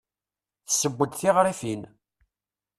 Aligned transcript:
Tesseww-d 0.67 1.11
tiɣrifin. 1.15 1.81